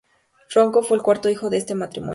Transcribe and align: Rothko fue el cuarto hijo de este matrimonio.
Rothko 0.55 0.81
fue 0.81 0.97
el 0.97 1.03
cuarto 1.03 1.29
hijo 1.29 1.51
de 1.51 1.57
este 1.57 1.75
matrimonio. 1.75 2.09